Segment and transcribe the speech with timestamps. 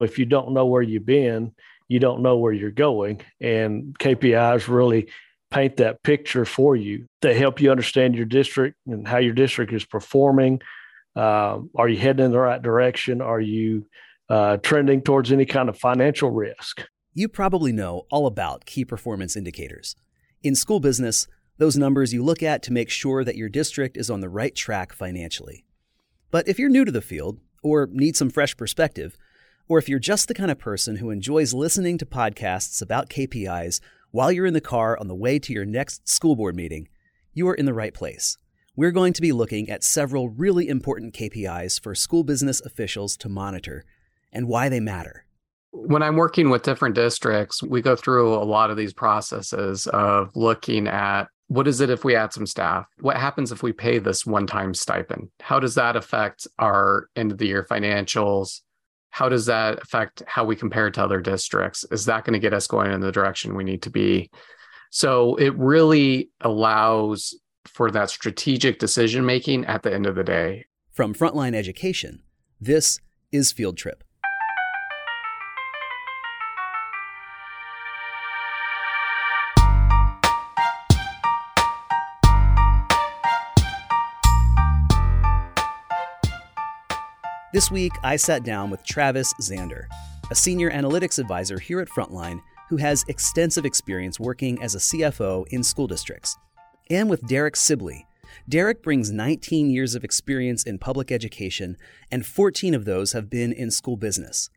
[0.00, 1.52] If you don't know where you've been,
[1.88, 3.20] you don't know where you're going.
[3.40, 5.08] And KPIs really
[5.50, 7.06] paint that picture for you.
[7.22, 10.60] They help you understand your district and how your district is performing.
[11.14, 13.20] Uh, are you heading in the right direction?
[13.22, 13.86] Are you
[14.28, 16.84] uh, trending towards any kind of financial risk?
[17.14, 19.96] You probably know all about key performance indicators.
[20.42, 21.26] In school business,
[21.58, 24.54] those numbers you look at to make sure that your district is on the right
[24.54, 25.64] track financially.
[26.30, 29.16] But if you're new to the field, or need some fresh perspective,
[29.68, 33.80] or if you're just the kind of person who enjoys listening to podcasts about KPIs
[34.10, 36.88] while you're in the car on the way to your next school board meeting,
[37.34, 38.38] you are in the right place.
[38.74, 43.28] We're going to be looking at several really important KPIs for school business officials to
[43.28, 43.84] monitor
[44.32, 45.24] and why they matter.
[45.72, 50.34] When I'm working with different districts, we go through a lot of these processes of
[50.34, 52.86] looking at what is it if we add some staff?
[53.00, 55.30] What happens if we pay this one time stipend?
[55.40, 58.62] How does that affect our end of the year financials?
[59.16, 61.86] How does that affect how we compare to other districts?
[61.90, 64.30] Is that going to get us going in the direction we need to be?
[64.90, 70.66] So it really allows for that strategic decision making at the end of the day.
[70.92, 72.24] From Frontline Education,
[72.60, 73.00] this
[73.32, 74.04] is Field Trip.
[87.56, 89.86] This week, I sat down with Travis Zander,
[90.30, 95.46] a senior analytics advisor here at Frontline who has extensive experience working as a CFO
[95.48, 96.36] in school districts,
[96.90, 98.06] and with Derek Sibley.
[98.46, 101.78] Derek brings 19 years of experience in public education,
[102.12, 104.50] and 14 of those have been in school business.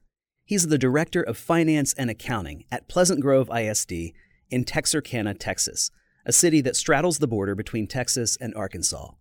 [0.43, 4.11] He's the Director of Finance and Accounting at Pleasant Grove ISD
[4.49, 5.89] in Texarkana, Texas,
[6.25, 9.11] a city that straddles the border between Texas and Arkansas.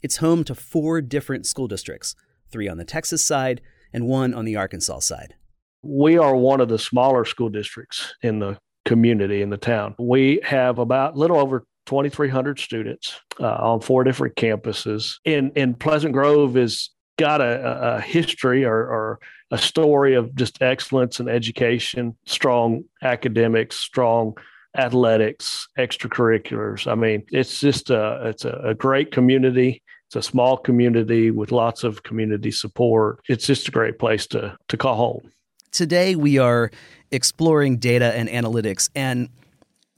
[0.00, 2.14] It's home to four different school districts
[2.50, 3.60] three on the Texas side
[3.92, 5.34] and one on the Arkansas side.
[5.82, 9.94] We are one of the smaller school districts in the community in the town.
[9.98, 15.16] We have about little over 2,300 students uh, on four different campuses.
[15.24, 19.18] In in Pleasant Grove is got a, a history or, or,
[19.52, 24.36] a story of just excellence in education, strong academics, strong
[24.76, 26.90] athletics, extracurriculars.
[26.90, 29.84] I mean, it's just a it's a, a great community.
[30.06, 33.20] It's a small community with lots of community support.
[33.28, 35.32] It's just a great place to, to call home.
[35.72, 36.70] Today, we are
[37.10, 39.28] exploring data and analytics and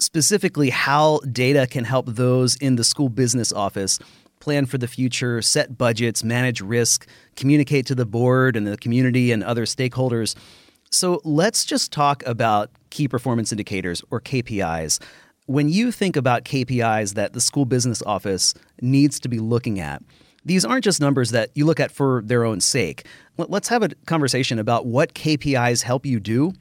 [0.01, 3.99] specifically how data can help those in the school business office
[4.41, 9.33] plan for the future, set budgets, manage risk, communicate to the board and the community
[9.33, 10.35] and other stakeholders.
[10.91, 15.01] So let's just talk about key performance indicators or KPIs
[15.49, 20.03] when you think about KPIs that the school business office needs to be looking at,
[20.45, 23.07] these aren't just numbers that you look at for their own sake.
[23.39, 26.53] Let's have a conversation about what KPIs help you do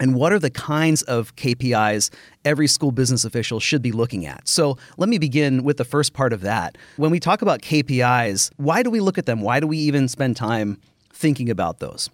[0.00, 2.10] and what are the kinds of KPIs
[2.44, 4.48] every school business official should be looking at.
[4.48, 6.76] So let me begin with the first part of that.
[6.96, 9.42] When we talk about KPIs, why do we look at them?
[9.42, 10.80] Why do we even spend time
[11.12, 12.10] thinking about those?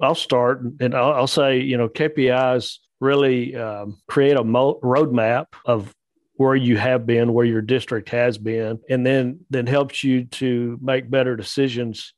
[0.00, 5.46] I'll start and I'll, I'll say, you know, KPIs really um, create a mo- roadmap
[5.64, 5.94] of
[6.34, 10.78] where you have been, where your district has been, and then then helps you to
[10.80, 12.14] make better decisions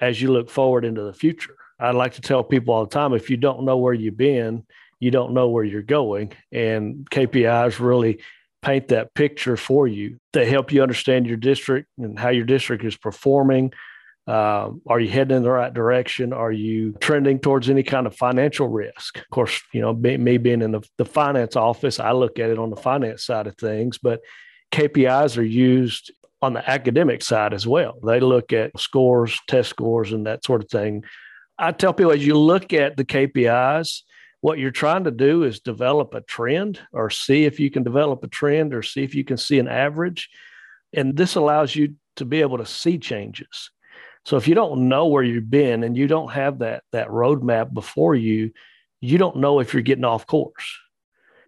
[0.00, 1.56] as you look forward into the future.
[1.78, 4.64] I like to tell people all the time if you don't know where you've been,
[5.00, 6.32] you don't know where you're going.
[6.50, 8.20] And KPIs really
[8.62, 10.18] paint that picture for you.
[10.32, 13.72] They help you understand your district and how your district is performing,
[14.26, 16.32] um, are you heading in the right direction?
[16.32, 19.18] Are you trending towards any kind of financial risk?
[19.18, 22.58] Of course, you know, me being in the, the finance office, I look at it
[22.58, 24.20] on the finance side of things, but
[24.72, 27.98] KPIs are used on the academic side as well.
[28.04, 31.04] They look at scores, test scores, and that sort of thing.
[31.58, 34.02] I tell people as you look at the KPIs,
[34.40, 38.24] what you're trying to do is develop a trend or see if you can develop
[38.24, 40.28] a trend or see if you can see an average.
[40.92, 43.70] And this allows you to be able to see changes.
[44.24, 47.72] So if you don't know where you've been and you don't have that that roadmap
[47.72, 48.52] before you,
[49.00, 50.78] you don't know if you're getting off course.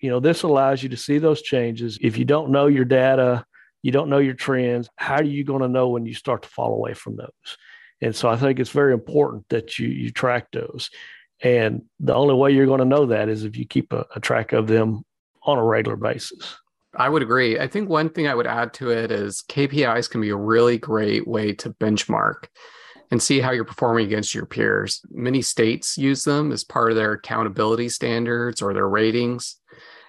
[0.00, 1.98] You know, this allows you to see those changes.
[2.02, 3.44] If you don't know your data,
[3.82, 6.48] you don't know your trends, how are you going to know when you start to
[6.48, 7.56] fall away from those?
[8.02, 10.90] And so I think it's very important that you you track those.
[11.40, 14.20] And the only way you're going to know that is if you keep a, a
[14.20, 15.02] track of them
[15.42, 16.56] on a regular basis.
[16.94, 17.58] I would agree.
[17.58, 20.78] I think one thing I would add to it is KPIs can be a really
[20.78, 22.46] great way to benchmark
[23.10, 25.00] and see how you're performing against your peers.
[25.10, 29.56] Many states use them as part of their accountability standards or their ratings.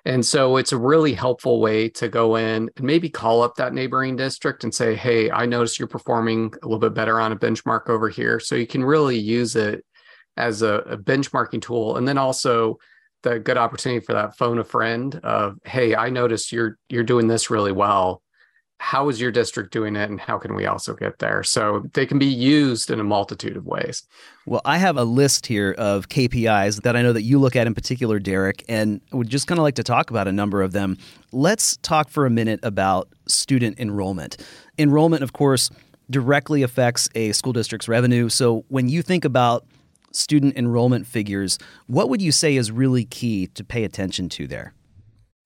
[0.05, 3.73] And so it's a really helpful way to go in and maybe call up that
[3.73, 7.35] neighboring district and say, Hey, I noticed you're performing a little bit better on a
[7.35, 8.39] benchmark over here.
[8.39, 9.83] So you can really use it
[10.37, 12.77] as a, a benchmarking tool, and then also
[13.23, 17.27] the good opportunity for that phone a friend of, hey, I noticed you're you're doing
[17.27, 18.21] this really well
[18.79, 21.43] how is your district doing it and how can we also get there?
[21.43, 24.03] So they can be used in a multitude of ways.
[24.45, 27.67] Well i have a list here of kpis that i know that you look at
[27.67, 30.71] in particular derek and would just kind of like to talk about a number of
[30.71, 30.97] them.
[31.31, 34.37] Let's talk for a minute about student enrollment.
[34.77, 35.69] Enrollment of course
[36.09, 38.29] directly affects a school district's revenue.
[38.29, 39.65] So when you think about
[40.11, 44.73] student enrollment figures what would you say is really key to pay attention to there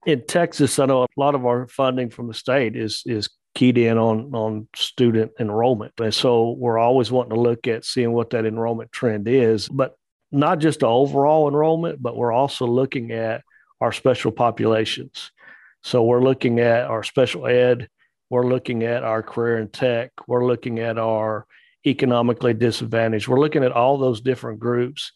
[0.06, 3.78] in Texas, I know a lot of our funding from the state is is keyed
[3.78, 8.30] in on on student enrollment, and so we're always wanting to look at seeing what
[8.30, 9.94] that enrollment trend is, but
[10.30, 13.42] not just the overall enrollment, but we're also looking at
[13.80, 15.30] our special populations.
[15.82, 17.88] So we're looking at our special ed,
[18.30, 21.46] we're looking at our career and tech, we're looking at our
[21.86, 23.28] economically disadvantaged.
[23.28, 25.12] We're looking at all those different groups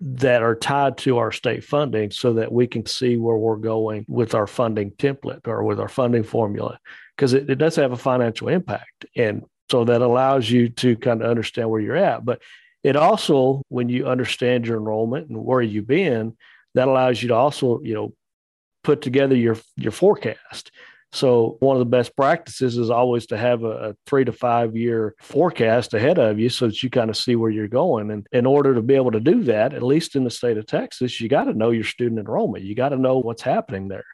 [0.00, 4.04] that are tied to our state funding so that we can see where we're going
[4.08, 6.78] with our funding template or with our funding formula.
[7.16, 9.06] Because it, it does have a financial impact.
[9.16, 12.24] And so that allows you to kind of understand where you're at.
[12.24, 12.40] But
[12.82, 16.36] it also when you understand your enrollment and where you've been
[16.74, 18.12] that allows you to also you know
[18.84, 20.70] put together your your forecast
[21.12, 24.76] so one of the best practices is always to have a, a, three to five
[24.76, 28.10] year forecast ahead of you so that you kind of see where you're going.
[28.10, 30.66] And in order to be able to do that, at least in the state of
[30.66, 32.64] Texas, you got to know your student enrollment.
[32.64, 34.04] You got to know what's happening there.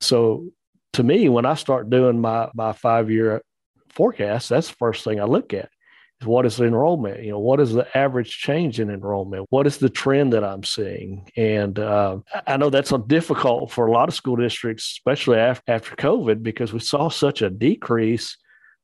[0.00, 0.50] So
[0.92, 3.42] to me, when I start doing my my five year
[3.88, 5.70] forecast, that's the first thing I look at
[6.24, 7.22] what is enrollment?
[7.22, 9.46] You know, what is the average change in enrollment?
[9.50, 11.30] What is the trend that I'm seeing?
[11.36, 15.96] And uh, I know that's difficult for a lot of school districts, especially after, after
[15.96, 18.36] COVID, because we saw such a decrease,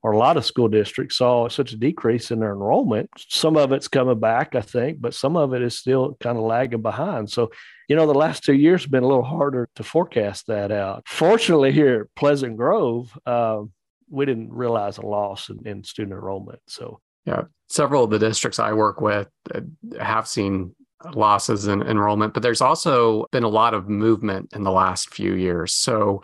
[0.03, 3.11] or a lot of school districts saw such a decrease in their enrollment.
[3.17, 6.45] Some of it's coming back, I think, but some of it is still kind of
[6.45, 7.31] lagging behind.
[7.31, 7.51] So,
[7.89, 11.03] you know, the last two years have been a little harder to forecast that out.
[11.09, 13.63] Fortunately, here at Pleasant Grove, uh,
[14.11, 16.61] we didn't realize a loss in, in student enrollment.
[16.67, 19.61] So yeah, several of the districts I work with uh,
[20.01, 20.75] have seen
[21.13, 25.35] losses in enrollment, but there's also been a lot of movement in the last few
[25.35, 25.75] years.
[25.75, 26.23] So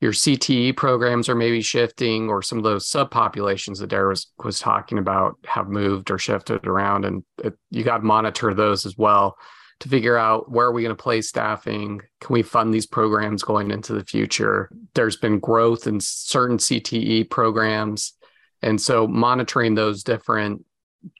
[0.00, 4.58] your CTE programs are maybe shifting, or some of those subpopulations that Derek was, was
[4.58, 8.96] talking about have moved or shifted around, and it, you got to monitor those as
[8.96, 9.36] well
[9.80, 13.44] to figure out where are we going to place staffing can we fund these programs
[13.44, 18.14] going into the future there's been growth in certain cte programs
[18.62, 20.64] and so monitoring those different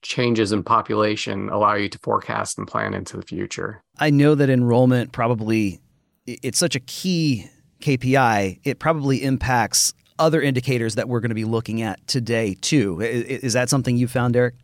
[0.03, 3.83] changes in population allow you to forecast and plan into the future.
[3.99, 5.81] I know that enrollment probably
[6.27, 7.49] it's such a key
[7.81, 13.01] KPI, it probably impacts other indicators that we're going to be looking at today too.
[13.01, 14.55] Is that something you found, Derek?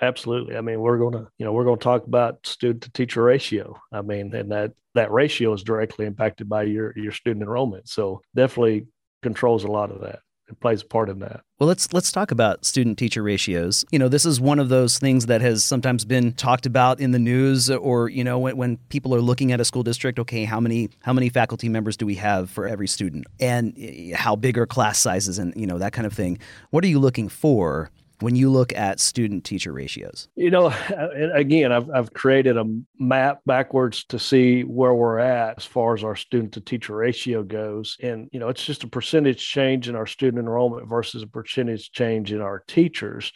[0.00, 0.56] Absolutely.
[0.56, 3.22] I mean, we're going to, you know, we're going to talk about student to teacher
[3.22, 3.78] ratio.
[3.92, 7.88] I mean, and that that ratio is directly impacted by your your student enrollment.
[7.88, 8.86] So definitely
[9.22, 11.40] controls a lot of that it plays a part in that.
[11.58, 13.84] Well, let's let's talk about student teacher ratios.
[13.90, 17.10] You know, this is one of those things that has sometimes been talked about in
[17.10, 20.18] the news, or you know, when, when people are looking at a school district.
[20.18, 24.14] Okay, how many how many faculty members do we have for every student, and eh,
[24.14, 26.38] how big are class sizes, and you know that kind of thing.
[26.70, 27.90] What are you looking for
[28.20, 30.28] when you look at student teacher ratios?
[30.34, 30.66] You know,
[31.34, 32.64] again, I've, I've created a
[32.98, 37.42] map backwards to see where we're at as far as our student to teacher ratio
[37.42, 37.96] goes.
[38.02, 41.90] And, you know, it's just a percentage change in our student enrollment versus a percentage
[41.92, 43.32] change in our teachers.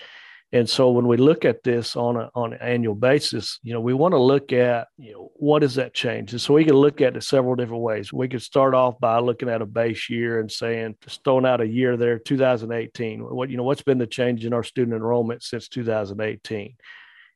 [0.52, 3.80] And so when we look at this on a, on an annual basis, you know,
[3.80, 6.32] we want to look at, you know, what is that change?
[6.32, 8.12] And so we can look at it several different ways.
[8.12, 11.60] We could start off by looking at a base year and saying, just throwing out
[11.60, 13.20] a year there, 2018.
[13.20, 16.74] What, you know, what's been the change in our student enrollment since 2018?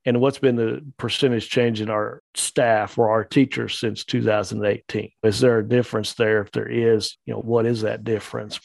[0.06, 5.10] And what's been the percentage change in our staff or our teachers since 2018?
[5.22, 6.42] Is there a difference there?
[6.42, 8.60] If there is, you know, what is that difference?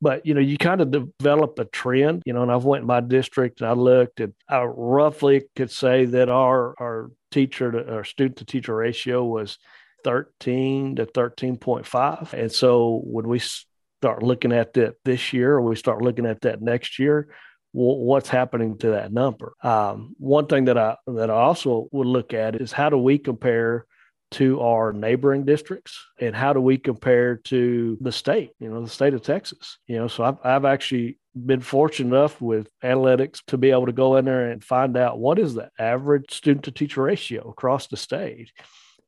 [0.00, 2.86] But you know you kind of develop a trend you know and i've went in
[2.86, 7.94] my district and i looked and i roughly could say that our our teacher to
[7.94, 9.58] our student to teacher ratio was
[10.04, 15.76] 13 to 13.5 and so when we start looking at that this year or we
[15.76, 17.28] start looking at that next year
[17.72, 19.52] what's happening to that number?
[19.62, 23.18] Um, one thing that i that i also would look at is how do we
[23.18, 23.86] compare
[24.30, 28.88] to our neighboring districts and how do we compare to the state you know the
[28.88, 33.56] state of texas you know so i've, I've actually been fortunate enough with analytics to
[33.56, 36.72] be able to go in there and find out what is the average student to
[36.72, 38.50] teacher ratio across the state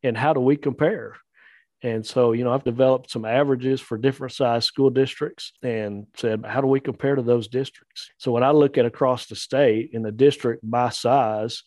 [0.03, 1.17] and how do we compare
[1.83, 6.45] and so, you know, I've developed some averages for different size school districts and said,
[6.45, 8.11] how do we compare to those districts?
[8.19, 11.63] So when I look at across the state in the district by size,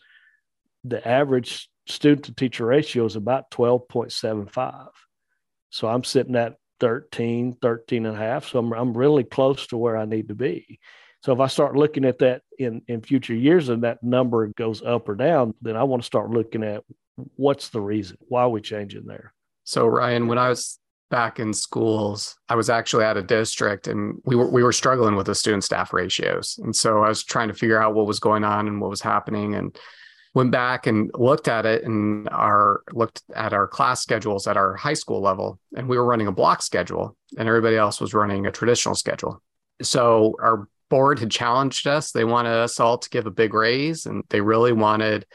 [0.84, 4.88] the average student to teacher ratio is about 12.75.
[5.70, 8.48] So I'm sitting at 13, 13 and a half.
[8.48, 10.80] So I'm, I'm really close to where I need to be.
[11.24, 14.82] So if I start looking at that in, in future years and that number goes
[14.82, 16.84] up or down, then I want to start looking at
[17.36, 18.18] what's the reason?
[18.28, 19.34] Why are we changing there?
[19.64, 24.22] So Ryan, when I was back in schools, I was actually at a district and
[24.26, 26.60] we were we were struggling with the student staff ratios.
[26.62, 29.02] And so I was trying to figure out what was going on and what was
[29.02, 29.78] happening and
[30.34, 34.76] went back and looked at it and our looked at our class schedules at our
[34.76, 38.46] high school level and we were running a block schedule and everybody else was running
[38.46, 39.42] a traditional schedule.
[39.82, 42.12] So our board had challenged us.
[42.12, 45.26] They wanted us all to give a big raise and they really wanted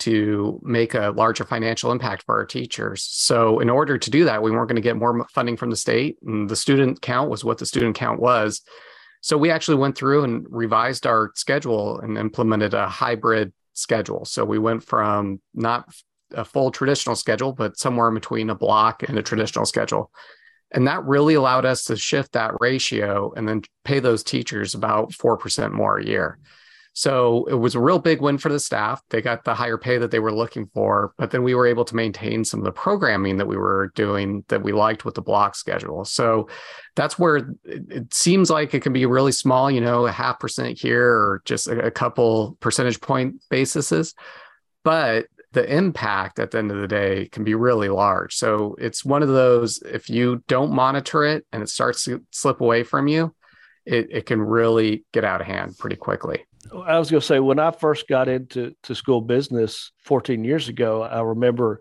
[0.00, 3.04] to make a larger financial impact for our teachers.
[3.04, 5.76] So, in order to do that, we weren't going to get more funding from the
[5.76, 8.62] state, and the student count was what the student count was.
[9.20, 14.24] So, we actually went through and revised our schedule and implemented a hybrid schedule.
[14.24, 15.94] So, we went from not
[16.32, 20.10] a full traditional schedule, but somewhere in between a block and a traditional schedule.
[20.72, 25.10] And that really allowed us to shift that ratio and then pay those teachers about
[25.10, 26.38] 4% more a year.
[26.96, 29.02] So it was a real big win for the staff.
[29.10, 31.84] They got the higher pay that they were looking for, but then we were able
[31.84, 35.22] to maintain some of the programming that we were doing that we liked with the
[35.22, 36.04] block schedule.
[36.04, 36.48] So
[36.94, 40.78] that's where it seems like it can be really small, you know, a half percent
[40.78, 44.14] here or just a, couple percentage point bases.
[44.84, 48.34] But the impact at the end of the day can be really large.
[48.34, 52.60] So it's one of those, if you don't monitor it and it starts to slip
[52.60, 53.34] away from you,
[53.84, 56.44] it, it can really get out of hand pretty quickly.
[56.72, 60.68] I was going to say when I first got into to school business 14 years
[60.68, 61.80] ago, I remember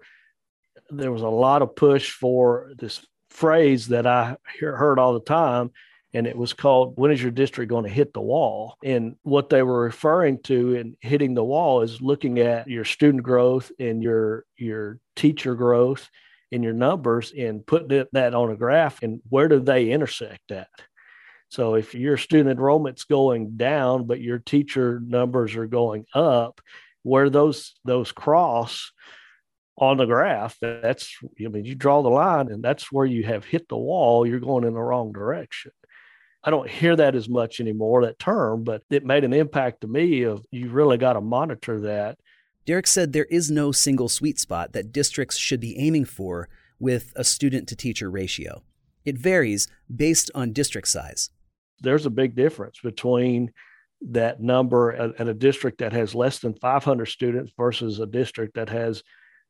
[0.89, 5.71] there was a lot of push for this phrase that I heard all the time,
[6.13, 9.49] and it was called "When is your district going to hit the wall?" And what
[9.49, 14.03] they were referring to in hitting the wall is looking at your student growth and
[14.03, 16.09] your your teacher growth
[16.51, 20.67] and your numbers and putting that on a graph and where do they intersect at
[21.53, 26.61] so if your student enrollment's going down, but your teacher numbers are going up,
[27.03, 28.91] where those those cross
[29.77, 33.45] on the graph, that's I mean you draw the line and that's where you have
[33.45, 35.71] hit the wall, you're going in the wrong direction.
[36.43, 39.87] I don't hear that as much anymore, that term, but it made an impact to
[39.87, 42.17] me of you really got to monitor that.
[42.65, 47.13] Derek said there is no single sweet spot that districts should be aiming for with
[47.15, 48.63] a student to teacher ratio.
[49.05, 51.29] It varies based on district size
[51.83, 53.51] there's a big difference between
[54.09, 58.69] that number at, a district that has less than 500 students versus a district that
[58.69, 59.03] has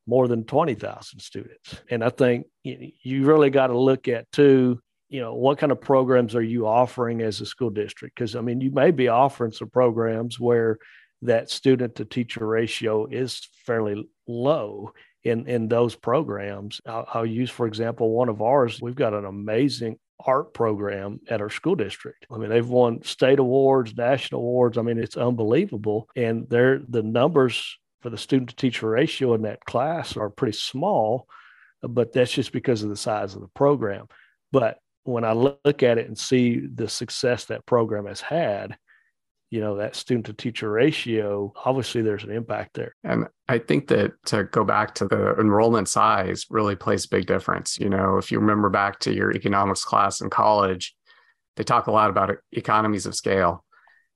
[0.05, 1.81] more than 20,000 students.
[1.89, 5.79] And I think you really got to look at too, you know, what kind of
[5.79, 8.15] programs are you offering as a school district?
[8.15, 10.77] Because I mean, you may be offering some programs where
[11.21, 14.91] that student to teacher ratio is fairly low
[15.23, 16.81] in in those programs.
[16.85, 18.81] I'll, I'll, use, for example, one of ours.
[18.81, 22.25] We've got an amazing art program at our school district.
[22.31, 24.77] I mean, they've won state awards, national awards.
[24.77, 26.09] I mean, it's unbelievable.
[26.15, 30.57] And they're the numbers for the student to teacher ratio in that class are pretty
[30.57, 31.27] small,
[31.81, 34.07] but that's just because of the size of the program.
[34.51, 38.77] But when I look at it and see the success that program has had,
[39.53, 43.87] you know that student to teacher ratio obviously there's an impact there and i think
[43.87, 48.17] that to go back to the enrollment size really plays a big difference you know?
[48.17, 50.95] If you remember back to your economics class in college
[51.55, 53.63] they talk a lot about economies of scale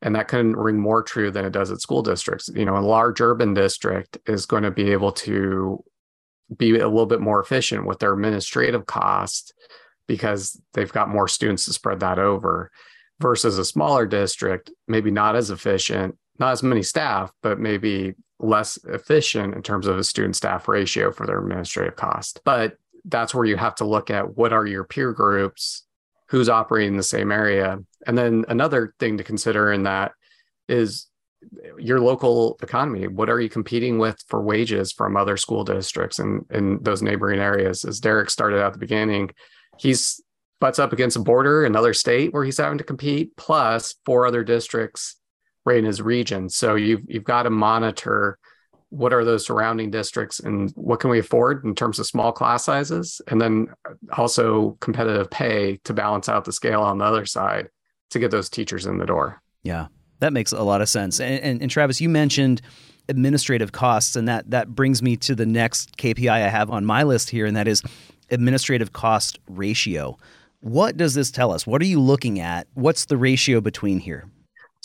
[0.01, 2.49] and that couldn't ring more true than it does at school districts.
[2.53, 5.83] You know a large urban district is going to be able to
[6.55, 9.53] be a little bit more efficient with their administrative cost
[10.07, 12.71] because they've got more students to spread that over
[13.19, 18.77] versus a smaller district, maybe not as efficient, not as many staff, but maybe less
[18.85, 22.41] efficient in terms of a student staff ratio for their administrative cost.
[22.43, 25.85] But that's where you have to look at what are your peer groups,
[26.29, 27.79] who's operating in the same area.
[28.05, 30.11] And then another thing to consider in that
[30.67, 31.07] is
[31.79, 33.07] your local economy.
[33.07, 37.39] What are you competing with for wages from other school districts and in those neighboring
[37.39, 37.85] areas?
[37.85, 39.31] As Derek started at the beginning,
[39.77, 40.21] he's
[40.59, 44.43] butts up against a border, another state where he's having to compete, plus four other
[44.43, 45.15] districts
[45.67, 46.49] right in his region.
[46.49, 48.39] So you've you've got to monitor
[48.89, 52.63] what are those surrounding districts and what can we afford in terms of small class
[52.63, 53.67] sizes, and then
[54.17, 57.67] also competitive pay to balance out the scale on the other side
[58.11, 59.41] to get those teachers in the door.
[59.63, 59.87] Yeah,
[60.19, 61.19] that makes a lot of sense.
[61.19, 62.61] And, and, and Travis, you mentioned
[63.09, 67.03] administrative costs, and that that brings me to the next KPI I have on my
[67.03, 67.83] list here, and that is
[68.29, 70.17] administrative cost ratio.
[70.61, 71.67] What does this tell us?
[71.67, 72.67] What are you looking at?
[72.73, 74.29] What's the ratio between here?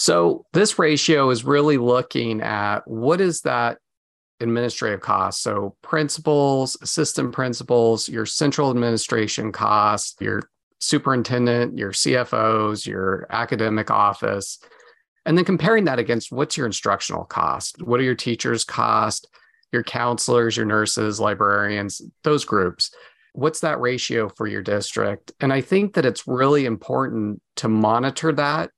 [0.02, 3.78] So, this ratio is really looking at what is that
[4.40, 5.44] administrative cost.
[5.44, 10.42] So, principals, assistant principals, your central administration costs, your
[10.80, 14.58] superintendent, your CFOs, your academic office,
[15.24, 17.80] and then comparing that against what's your instructional cost?
[17.80, 19.28] What are your teachers' cost?
[19.70, 22.90] Your counselors, your nurses, librarians, those groups.
[23.34, 25.30] What's that ratio for your district?
[25.38, 28.72] And I think that it's really important to monitor that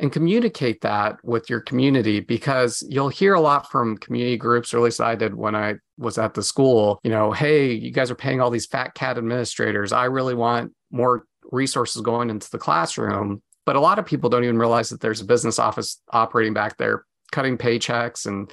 [0.00, 4.78] and communicate that with your community because you'll hear a lot from community groups, or
[4.78, 8.10] at least I did when I was at the school, you know, hey, you guys
[8.10, 9.92] are paying all these fat cat administrators.
[9.92, 13.42] I really want more resources going into the classroom.
[13.66, 16.78] But a lot of people don't even realize that there's a business office operating back
[16.78, 18.50] there, cutting paychecks and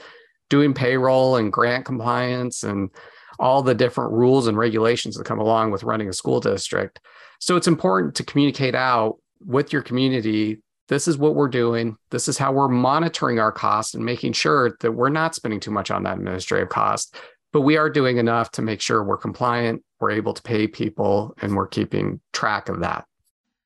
[0.49, 2.89] doing payroll and grant compliance and
[3.39, 6.99] all the different rules and regulations that come along with running a school district.
[7.39, 11.97] So it's important to communicate out with your community this is what we're doing.
[12.09, 15.71] This is how we're monitoring our costs and making sure that we're not spending too
[15.71, 17.15] much on that administrative cost,
[17.51, 21.35] but we are doing enough to make sure we're compliant, we're able to pay people,
[21.41, 23.05] and we're keeping track of that.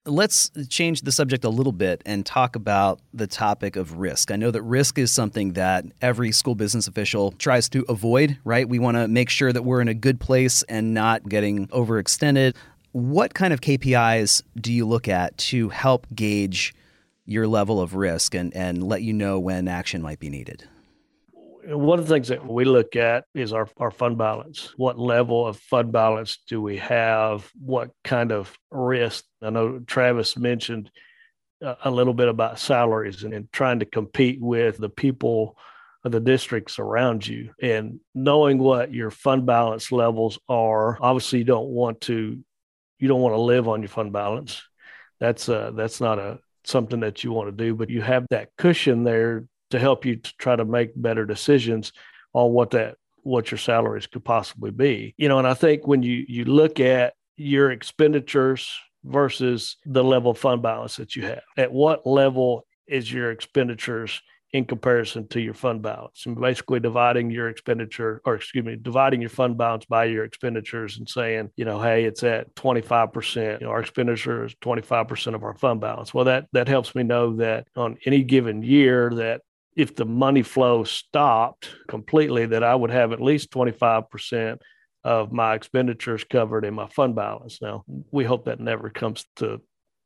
[0.08, 4.32] Let's change the subject a little bit and talk about the topic of risk.
[4.32, 8.68] I know that risk is something that every school business official tries to avoid, right?
[8.68, 12.56] We want to make sure that we're in a good place and not getting overextended.
[12.94, 16.74] What kind of KPIs do you look at to help gauge
[17.32, 20.68] your level of risk and, and let you know when action might be needed?
[21.64, 24.74] one of the things that we look at is our, our fund balance.
[24.78, 27.50] What level of fund balance do we have?
[27.60, 29.26] What kind of risk?
[29.42, 30.92] I know Travis mentioned
[31.62, 35.58] a little bit about salaries and, and trying to compete with the people
[36.04, 40.98] of the districts around you and knowing what your fund balance levels are.
[41.00, 42.44] Obviously, you don't want to
[42.98, 44.64] you don't want to live on your fund balance.
[45.20, 48.50] That's uh that's not a something that you want to do, but you have that
[48.58, 51.92] cushion there to help you to try to make better decisions
[52.34, 55.14] on what that what your salaries could possibly be.
[55.18, 58.72] You know, and I think when you you look at your expenditures
[59.04, 64.22] versus the level of fund balance that you have, at what level is your expenditures
[64.54, 69.22] in comparison to your fund balance and basically dividing your expenditure or excuse me dividing
[69.22, 73.66] your fund balance by your expenditures and saying you know hey it's at 25% you
[73.66, 77.36] know our expenditure is 25% of our fund balance well that that helps me know
[77.38, 79.42] that on any given year that
[79.76, 84.60] if the money flow stopped completely, that I would have at least 25%
[85.04, 87.62] of my expenditures covered in my fund balance.
[87.62, 89.62] Now, we hope that never comes to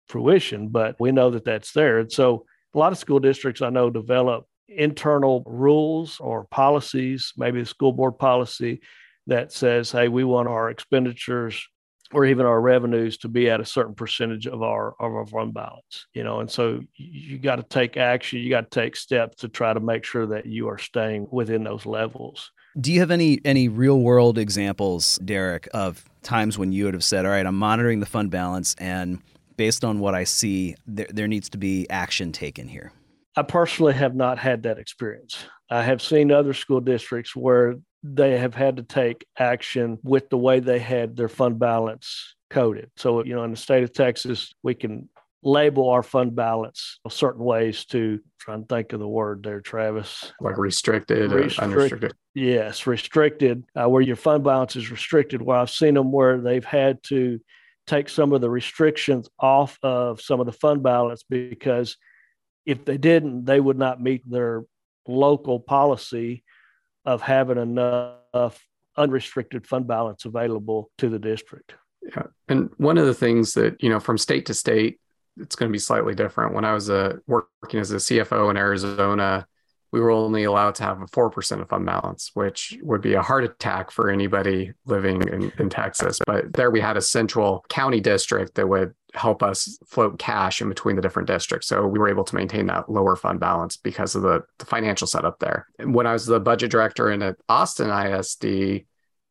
[0.08, 2.00] fruition, but we know that that's there.
[2.00, 7.62] And so a lot of school districts I know develop internal rules or policies, maybe
[7.62, 8.82] the school board policy
[9.28, 11.66] that says, hey, we want our expenditures
[12.12, 15.54] or even our revenues to be at a certain percentage of our of our fund
[15.54, 16.40] balance you know?
[16.40, 19.80] And so you got to take action you got to take steps to try to
[19.80, 22.52] make sure that you are staying within those levels.
[22.80, 27.04] Do you have any any real world examples derek of times when you would have
[27.04, 29.20] said all right i'm monitoring the fund balance and
[29.58, 32.92] based on what i see there, there needs to be action taken here
[33.36, 37.76] i personally have not had that experience i have seen other school districts where
[38.14, 42.92] they have had to take action with the way they had their fund balance coded.
[42.98, 45.10] So, you know, in the state of Texas, we can
[45.42, 50.32] label our fund balance certain ways to try and think of the word there, Travis.
[50.40, 52.14] Like restricted, Restrict, unrestricted.
[52.34, 55.42] Yes, restricted, uh, where your fund balance is restricted.
[55.42, 57.40] Where I've seen them where they've had to
[57.88, 61.98] take some of the restrictions off of some of the fund balance because
[62.66, 64.64] if they didn't, they would not meet their
[65.08, 66.44] local policy
[67.06, 68.60] of having enough
[68.98, 71.76] unrestricted fund balance available to the district.
[72.02, 72.24] Yeah.
[72.48, 75.00] And one of the things that, you know, from state to state,
[75.38, 76.54] it's going to be slightly different.
[76.54, 79.46] When I was uh, working as a CFO in Arizona,
[79.96, 83.22] we were only allowed to have a 4% of fund balance, which would be a
[83.22, 86.20] heart attack for anybody living in, in Texas.
[86.28, 90.68] But there we had a central county district that would help us float cash in
[90.68, 91.70] between the different districts.
[91.70, 95.08] So we were able to maintain that lower fund balance because of the, the financial
[95.08, 95.70] setup there.
[95.80, 98.84] When I was the budget director in at Austin ISD,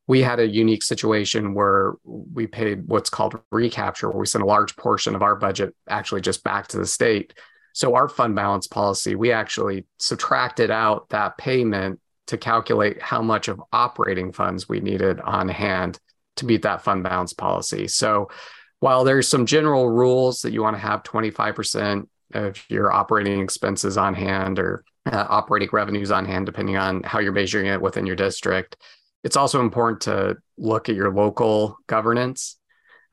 [0.06, 4.46] we had a unique situation where we paid what's called recapture, where we sent a
[4.46, 7.34] large portion of our budget actually just back to the state
[7.74, 13.48] so our fund balance policy, we actually subtracted out that payment to calculate how much
[13.48, 15.98] of operating funds we needed on hand
[16.36, 17.88] to meet that fund balance policy.
[17.88, 18.30] So
[18.78, 23.98] while there's some general rules that you want to have 25% of your operating expenses
[23.98, 28.06] on hand or uh, operating revenues on hand, depending on how you're measuring it within
[28.06, 28.76] your district,
[29.24, 32.56] it's also important to look at your local governance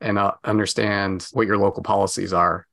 [0.00, 2.66] and uh, understand what your local policies are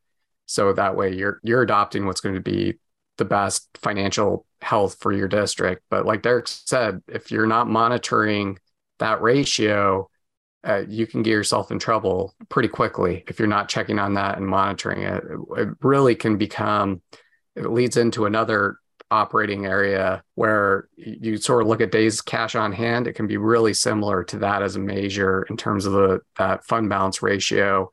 [0.49, 2.73] so that way you're you're adopting what's going to be
[3.17, 5.83] the best financial health for your district.
[5.91, 8.57] But like Derek said, if you're not monitoring
[8.97, 10.09] that ratio,
[10.67, 14.37] uh, you can get yourself in trouble pretty quickly if you're not checking on that
[14.37, 15.23] and monitoring it.
[15.55, 17.03] It really can become,
[17.55, 18.77] it leads into another
[19.11, 23.05] operating area where you sort of look at days cash on hand.
[23.05, 26.65] It can be really similar to that as a measure in terms of the that
[26.65, 27.91] fund balance ratio.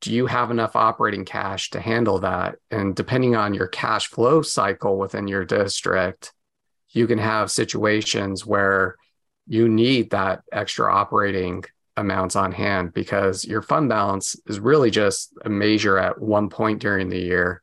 [0.00, 2.56] Do you have enough operating cash to handle that?
[2.70, 6.32] And depending on your cash flow cycle within your district,
[6.90, 8.96] you can have situations where
[9.46, 11.64] you need that extra operating
[11.96, 16.80] amounts on hand because your fund balance is really just a measure at one point
[16.80, 17.62] during the year.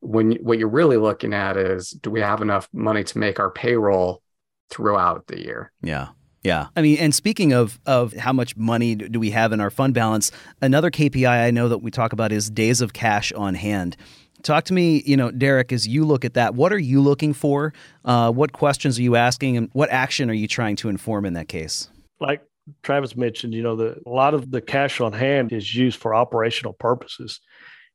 [0.00, 3.50] When what you're really looking at is do we have enough money to make our
[3.50, 4.22] payroll
[4.70, 5.72] throughout the year?
[5.82, 6.08] Yeah.
[6.46, 6.68] Yeah.
[6.76, 9.94] I mean, and speaking of of how much money do we have in our fund
[9.94, 10.30] balance,
[10.62, 13.96] another KPI I know that we talk about is days of cash on hand.
[14.42, 17.32] Talk to me, you know, Derek, as you look at that, what are you looking
[17.32, 17.72] for?
[18.04, 21.32] Uh, what questions are you asking and what action are you trying to inform in
[21.32, 21.88] that case?
[22.20, 22.42] Like
[22.84, 26.14] Travis mentioned, you know, the, a lot of the cash on hand is used for
[26.14, 27.40] operational purposes.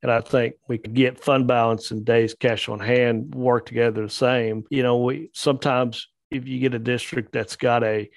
[0.04, 4.02] And I think we could get fund balance and days cash on hand work together
[4.02, 4.66] the same.
[4.70, 8.10] You know, we sometimes if you get a district that's got a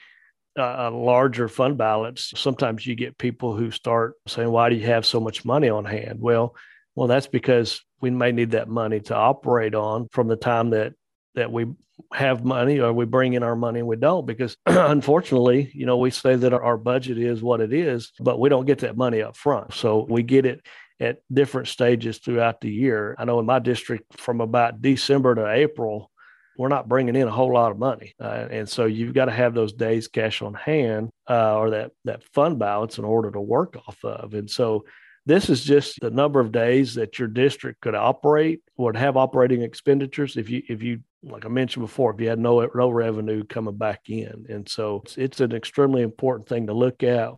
[0.56, 5.04] a larger fund balance, sometimes you get people who start saying, "Why do you have
[5.06, 6.54] so much money on hand?" Well,
[6.94, 10.94] well, that's because we may need that money to operate on from the time that
[11.34, 11.66] that we
[12.12, 15.96] have money or we bring in our money and we don't because unfortunately you know
[15.96, 19.22] we say that our budget is what it is but we don't get that money
[19.22, 20.60] up front so we get it
[21.00, 25.48] at different stages throughout the year i know in my district from about december to
[25.50, 26.10] april
[26.56, 29.32] we're not bringing in a whole lot of money uh, and so you've got to
[29.32, 33.40] have those days cash on hand uh, or that that fund balance in order to
[33.40, 34.84] work off of and so
[35.26, 39.62] this is just the number of days that your district could operate, would have operating
[39.62, 43.44] expenditures if you if you like I mentioned before, if you had no no revenue
[43.44, 44.44] coming back in.
[44.50, 47.30] And so it's, it's an extremely important thing to look at.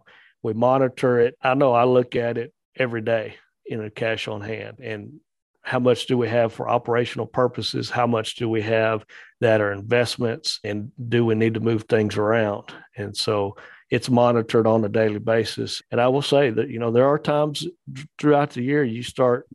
[0.42, 1.36] We monitor it.
[1.40, 5.20] I know I look at it every day in a cash on hand and
[5.66, 7.90] how much do we have for operational purposes?
[7.90, 9.04] How much do we have
[9.40, 10.60] that are investments?
[10.62, 12.72] And do we need to move things around?
[12.96, 13.56] And so
[13.90, 15.82] it's monitored on a daily basis.
[15.90, 17.66] And I will say that, you know, there are times
[18.16, 19.48] throughout the year you start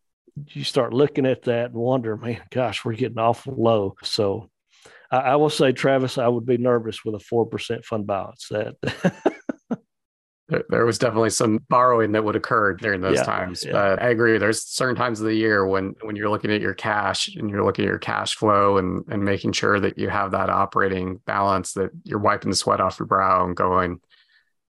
[0.48, 3.96] you start looking at that and wonder, man, gosh, we're getting awful low.
[4.04, 4.50] So
[5.12, 8.50] I, I will say, Travis, I would be nervous with a four percent fund balance.
[8.50, 8.76] That
[10.70, 13.64] there was definitely some borrowing that would occur during those yeah, times.
[13.66, 13.72] Yeah.
[13.72, 14.38] But I agree.
[14.38, 17.64] There's certain times of the year when when you're looking at your cash and you're
[17.64, 21.74] looking at your cash flow and and making sure that you have that operating balance
[21.74, 24.00] that you're wiping the sweat off your brow and going,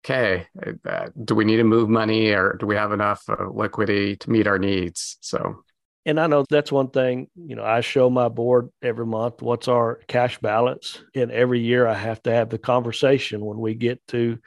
[0.04, 0.46] okay,
[0.88, 4.30] uh, do we need to move money or do we have enough uh, liquidity to
[4.30, 5.16] meet our needs?
[5.20, 5.64] So,
[6.04, 9.68] and I know that's one thing, you know, I show my board every month what's
[9.68, 11.00] our cash balance.
[11.14, 14.38] And every year I have to have the conversation when we get to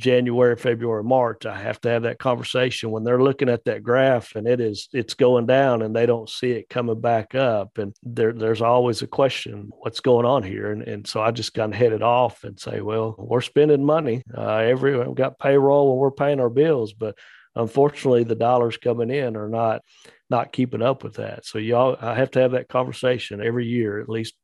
[0.00, 4.34] January, February, March, I have to have that conversation when they're looking at that graph
[4.34, 7.76] and it is it's going down and they don't see it coming back up.
[7.76, 10.72] And there there's always a question, what's going on here?
[10.72, 13.84] And and so I just kind of head it off and say, well, we're spending
[13.84, 14.22] money.
[14.36, 17.16] Uh, every we've got payroll and we're paying our bills, but
[17.54, 19.82] unfortunately the dollars coming in are not
[20.30, 21.44] not keeping up with that.
[21.44, 24.34] So y'all I have to have that conversation every year, at least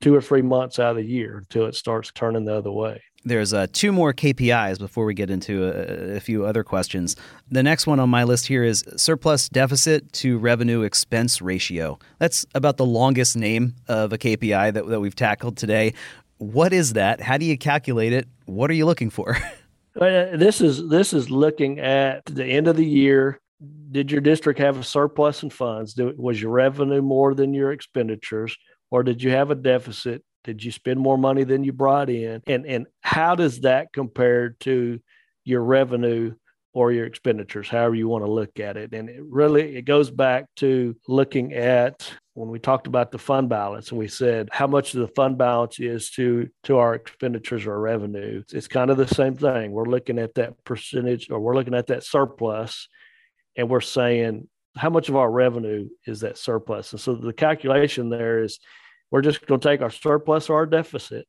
[0.00, 3.02] two or three months out of the year until it starts turning the other way.
[3.22, 7.16] There's uh, two more KPIs before we get into a, a, few other questions.
[7.50, 11.98] The next one on my list here is surplus deficit to revenue expense ratio.
[12.18, 15.92] That's about the longest name of a KPI that, that we've tackled today.
[16.38, 17.20] What is that?
[17.20, 18.26] How do you calculate it?
[18.46, 19.36] What are you looking for?
[20.00, 23.40] Uh, this is this is looking at the end of the year.
[23.90, 25.98] Did your district have a surplus in funds?
[26.16, 28.56] was your revenue more than your expenditures,
[28.90, 30.22] or did you have a deficit?
[30.44, 32.42] Did you spend more money than you brought in?
[32.46, 35.00] And and how does that compare to
[35.44, 36.34] your revenue
[36.72, 38.94] or your expenditures, however you want to look at it?
[38.94, 43.50] And it really it goes back to looking at when we talked about the fund
[43.50, 47.66] balance and we said how much of the fund balance is to to our expenditures
[47.66, 48.42] or revenue.
[48.50, 49.72] It's kind of the same thing.
[49.72, 52.88] We're looking at that percentage or we're looking at that surplus
[53.56, 56.92] and we're saying how much of our revenue is that surplus?
[56.92, 58.58] And so the calculation there is
[59.10, 61.26] we're just going to take our surplus or our deficit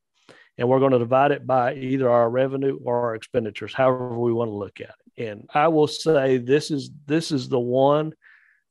[0.58, 4.34] and we're going to divide it by either our revenue or our expenditures, however we
[4.34, 5.30] want to look at it.
[5.30, 8.13] And I will say this is this is the one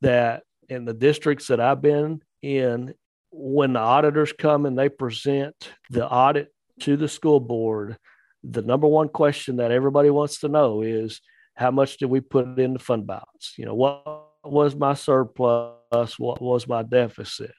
[0.01, 2.95] that in the districts that I've been in,
[3.33, 5.55] when the auditors come and they present
[5.91, 7.97] the audit to the school board,
[8.43, 11.21] the number one question that everybody wants to know is
[11.55, 13.55] how much did we put in the fund balance?
[13.57, 16.19] You know, what was my surplus?
[16.19, 17.53] What was my deficit?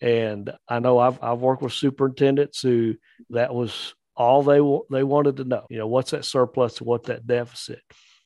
[0.00, 2.94] And I know I've I've worked with superintendents who
[3.30, 5.66] that was all they they wanted to know.
[5.70, 7.80] You know, what's that surplus, what's that deficit,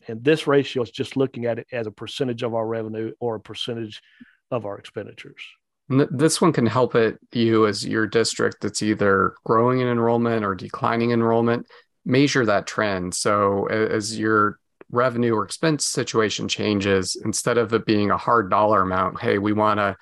[0.09, 3.37] and this ratio is just looking at it as a percentage of our revenue or
[3.37, 4.03] a percentage
[4.51, 5.43] of our expenditures.
[5.89, 10.55] This one can help it you as your district that's either growing in enrollment or
[10.55, 11.67] declining enrollment
[12.05, 13.15] measure that trend.
[13.15, 14.59] So as your
[14.91, 19.53] revenue or expense situation changes, instead of it being a hard dollar amount, hey, we
[19.53, 19.97] want to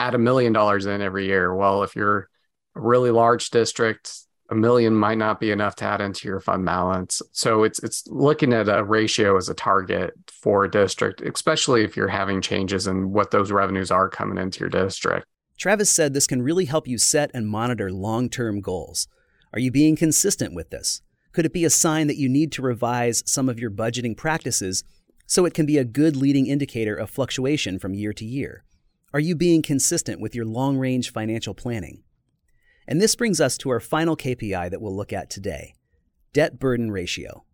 [0.00, 1.54] add a million dollars in every year.
[1.54, 2.28] Well, if you're
[2.74, 4.12] a really large district,
[4.50, 7.22] a million might not be enough to add into your fund balance.
[7.32, 11.96] So it's it's looking at a ratio as a target for a district, especially if
[11.96, 15.26] you're having changes in what those revenues are coming into your district.
[15.56, 19.06] Travis said this can really help you set and monitor long-term goals.
[19.52, 21.00] Are you being consistent with this?
[21.32, 24.82] Could it be a sign that you need to revise some of your budgeting practices
[25.26, 28.64] so it can be a good leading indicator of fluctuation from year to year?
[29.14, 32.02] Are you being consistent with your long-range financial planning?
[32.88, 35.74] And this brings us to our final KPI that we'll look at today
[36.32, 37.44] debt burden ratio.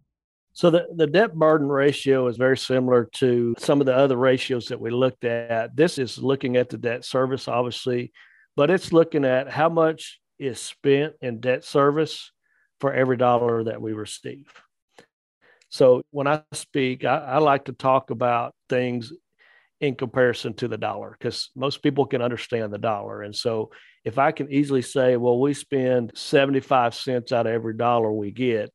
[0.54, 4.68] So, the, the debt burden ratio is very similar to some of the other ratios
[4.68, 5.76] that we looked at.
[5.76, 8.10] This is looking at the debt service, obviously,
[8.56, 12.32] but it's looking at how much is spent in debt service
[12.80, 14.46] for every dollar that we receive.
[15.68, 19.12] So, when I speak, I, I like to talk about things
[19.80, 23.22] in comparison to the dollar because most people can understand the dollar.
[23.22, 23.70] And so
[24.04, 28.30] if I can easily say, well, we spend 75 cents out of every dollar we
[28.30, 28.70] get,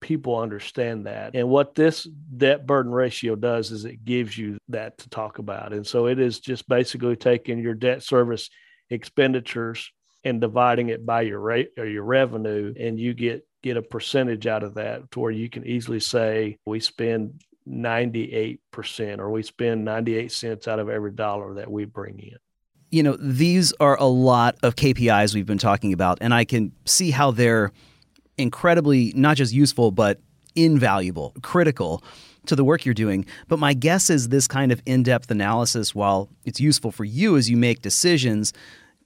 [0.00, 1.34] people understand that.
[1.34, 5.72] And what this debt burden ratio does is it gives you that to talk about.
[5.72, 8.50] And so it is just basically taking your debt service
[8.90, 9.90] expenditures
[10.24, 14.46] and dividing it by your rate or your revenue and you get get a percentage
[14.46, 19.84] out of that to where you can easily say we spend 98% or we spend
[19.84, 22.36] 98 cents out of every dollar that we bring in.
[22.90, 26.72] You know, these are a lot of KPIs we've been talking about, and I can
[26.86, 27.70] see how they're
[28.38, 30.20] incredibly not just useful, but
[30.54, 32.02] invaluable, critical
[32.46, 33.26] to the work you're doing.
[33.46, 37.36] But my guess is this kind of in depth analysis, while it's useful for you
[37.36, 38.52] as you make decisions,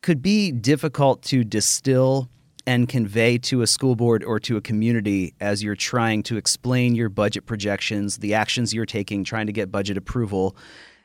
[0.01, 2.29] could be difficult to distill
[2.66, 6.94] and convey to a school board or to a community as you're trying to explain
[6.94, 10.57] your budget projections, the actions you're taking, trying to get budget approval.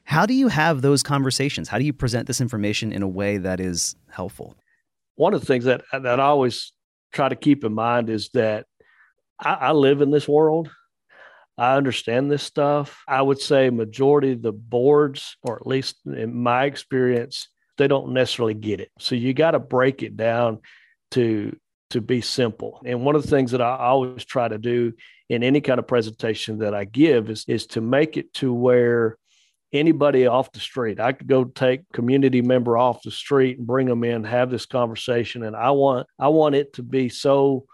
[0.04, 1.68] How do you have those conversations?
[1.68, 4.56] How do you present this information in a way that is helpful?
[5.16, 6.72] One of the things that that I always
[7.12, 8.66] try to keep in mind is that
[9.40, 10.70] I, I live in this world.
[11.58, 13.04] I understand this stuff.
[13.08, 18.14] I would say majority of the boards, or at least in my experience, they don't
[18.14, 18.92] necessarily get it.
[19.00, 20.60] So you got to break it down
[21.12, 21.56] to
[21.90, 22.82] to be simple.
[22.86, 24.94] And one of the things that I always try to do
[25.30, 29.18] in any kind of presentation that I give is is to make it to where
[29.74, 33.88] anybody off the street, I could go take community member off the street and bring
[33.88, 37.66] them in, have this conversation, and I want I want it to be so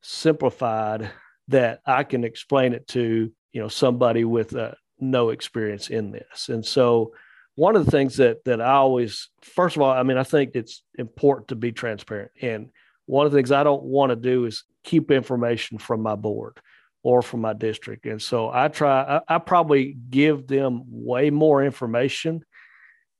[0.00, 1.10] simplified
[1.48, 6.48] that I can explain it to you know somebody with uh, no experience in this.
[6.48, 7.12] And so
[7.54, 10.52] one of the things that that I always first of all, I mean, I think
[10.54, 12.30] it's important to be transparent.
[12.40, 12.70] And
[13.06, 16.58] one of the things I don't want to do is keep information from my board
[17.02, 18.06] or from my district.
[18.06, 22.44] And so I try I, I probably give them way more information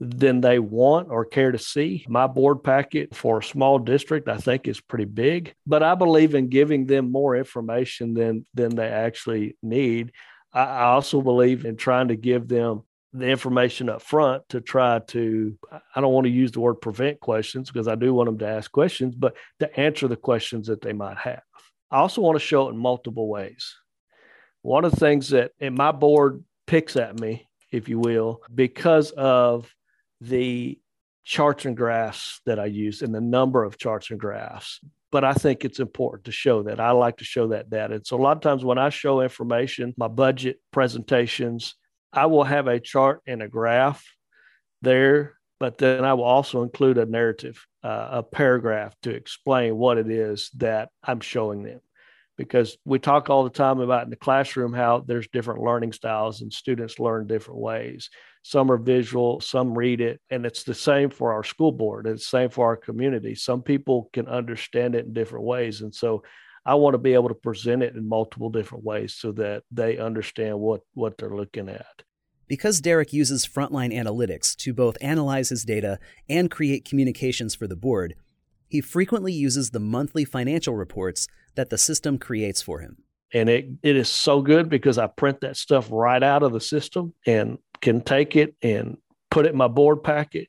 [0.01, 2.05] than they want or care to see.
[2.09, 6.35] My board packet for a small district, I think, is pretty big, but I believe
[6.35, 10.12] in giving them more information than than they actually need.
[10.53, 15.57] I also believe in trying to give them the information up front to try to
[15.94, 18.46] i don't want to use the word prevent questions because i do want them to
[18.46, 21.42] ask questions but to answer the questions that they might have
[21.90, 23.75] i also want to show it in multiple ways
[24.62, 29.11] one of the things that and my board picks at me if you will because
[29.12, 29.70] of
[30.20, 30.79] the
[31.25, 35.35] charts and graphs that i use and the number of charts and graphs but I
[35.35, 36.81] think it's important to show that.
[36.81, 37.96] I like to show that data.
[37.96, 41.75] And so a lot of times when I show information, my budget presentations,
[42.12, 44.05] I will have a chart and a graph
[44.83, 49.98] there, but then I will also include a narrative, uh, a paragraph to explain what
[49.98, 51.81] it is that I'm showing them.
[52.38, 56.40] Because we talk all the time about in the classroom how there's different learning styles
[56.40, 58.11] and students learn different ways.
[58.42, 62.07] Some are visual, some read it, and it's the same for our school board.
[62.07, 63.35] It's the same for our community.
[63.35, 65.83] Some people can understand it in different ways.
[65.83, 66.25] And so
[66.64, 69.98] I want to be able to present it in multiple different ways so that they
[69.98, 72.03] understand what, what they're looking at.
[72.46, 75.98] Because Derek uses frontline analytics to both analyze his data
[76.29, 78.14] and create communications for the board,
[78.68, 82.98] he frequently uses the monthly financial reports that the system creates for him.
[83.35, 86.61] And it, it is so good because I print that stuff right out of the
[86.61, 88.98] system and can take it and
[89.31, 90.48] put it in my board packet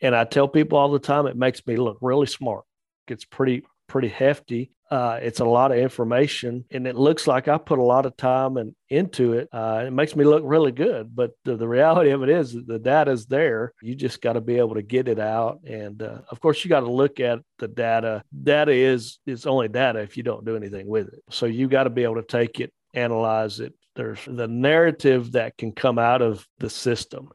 [0.00, 2.64] And I tell people all the time, it makes me look really smart.
[3.08, 4.72] It's pretty, pretty hefty.
[4.88, 8.16] Uh, it's a lot of information, and it looks like I put a lot of
[8.16, 9.48] time and into it.
[9.52, 12.78] Uh, it makes me look really good, but the, the reality of it is the
[12.78, 13.72] data is there.
[13.82, 16.68] You just got to be able to get it out, and uh, of course, you
[16.68, 18.22] got to look at the data.
[18.44, 21.22] Data is is only data if you don't do anything with it.
[21.30, 23.74] So you got to be able to take it, analyze it.
[23.96, 27.30] There's the narrative that can come out of the system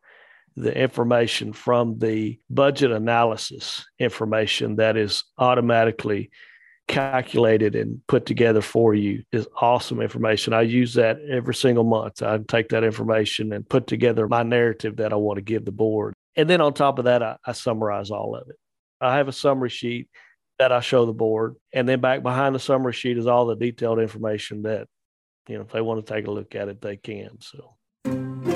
[0.58, 6.30] the information from the budget analysis information that is automatically
[6.92, 10.54] calculated and put together for you is awesome information.
[10.54, 12.22] I use that every single month.
[12.22, 15.72] I take that information and put together my narrative that I want to give the
[15.72, 16.14] board.
[16.36, 18.58] And then on top of that, I, I summarize all of it.
[19.00, 20.10] I have a summary sheet
[20.60, 21.56] that I show the board.
[21.74, 24.88] And then back behind the summary sheet is all the detailed information that,
[25.48, 27.38] you know, if they want to take a look at it, they can.
[27.40, 28.51] So.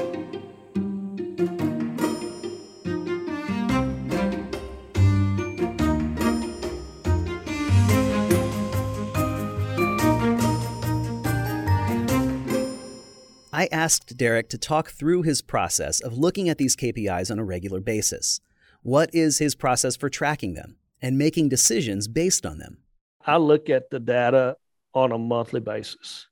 [13.66, 17.44] I asked Derek to talk through his process of looking at these KPIs on a
[17.44, 18.40] regular basis.
[18.84, 22.78] What is his process for tracking them and making decisions based on them?
[23.26, 24.58] I look at the data
[24.94, 26.28] on a monthly basis.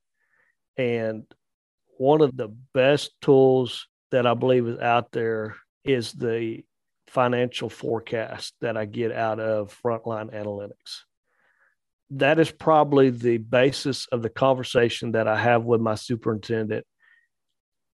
[0.76, 1.24] And
[1.98, 6.62] one of the best tools that I believe is out there is the
[7.08, 11.00] financial forecast that I get out of Frontline Analytics.
[12.10, 16.86] That is probably the basis of the conversation that I have with my superintendent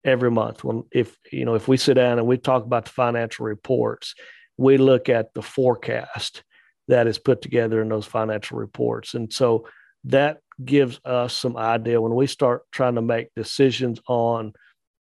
[0.05, 0.63] every month.
[0.63, 4.15] When if you know if we sit down and we talk about the financial reports
[4.57, 6.43] we look at the forecast
[6.87, 9.13] that is put together in those financial reports.
[9.13, 9.67] And so
[10.05, 14.53] that gives us some idea when we start trying to make decisions on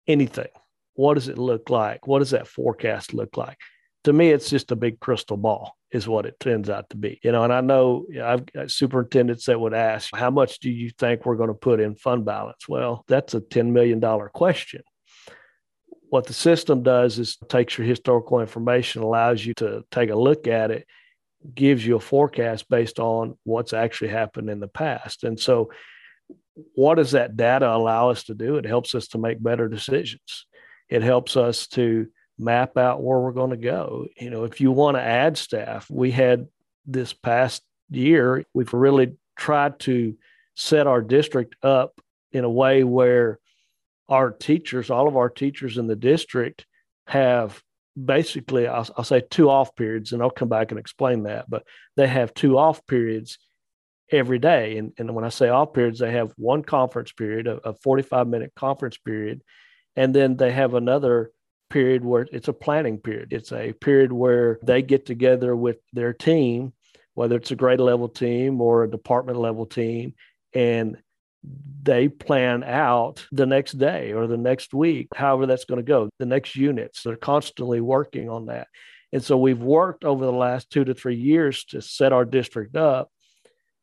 [0.08, 0.48] anything.
[0.94, 2.06] What does it look like?
[2.06, 3.58] What does that forecast look like
[4.06, 7.18] to me it's just a big crystal ball is what it turns out to be.
[7.24, 10.90] You know, and I know I've got superintendents that would ask, how much do you
[10.90, 12.68] think we're going to put in fund balance?
[12.68, 14.00] Well, that's a $10 million
[14.32, 14.82] question.
[16.08, 20.46] What the system does is takes your historical information, allows you to take a look
[20.46, 20.86] at it,
[21.52, 25.24] gives you a forecast based on what's actually happened in the past.
[25.24, 25.72] And so,
[26.76, 28.54] what does that data allow us to do?
[28.54, 30.46] It helps us to make better decisions.
[30.88, 32.06] It helps us to
[32.38, 34.06] map out where we're going to go.
[34.18, 36.46] You know, if you want to add staff, we had
[36.86, 40.16] this past year, we've really tried to
[40.54, 42.00] set our district up
[42.32, 43.38] in a way where
[44.08, 46.66] our teachers, all of our teachers in the district,
[47.06, 47.62] have
[48.02, 51.64] basically, I'll, I'll, say two off periods, and I'll come back and explain that, but
[51.96, 53.38] they have two off periods
[54.10, 54.78] every day.
[54.78, 58.28] And, and when I say off periods, they have one conference period, a, a 45
[58.28, 59.42] minute conference period,
[59.94, 61.30] and then they have another
[61.70, 63.32] period where it's a planning period.
[63.32, 66.72] It's a period where they get together with their team,
[67.14, 70.14] whether it's a grade level team or a department level team,
[70.54, 70.96] and
[71.82, 76.08] they plan out the next day or the next week, however that's going to go,
[76.18, 77.02] the next units.
[77.02, 78.66] They're constantly working on that.
[79.12, 82.74] And so we've worked over the last two to three years to set our district
[82.76, 83.10] up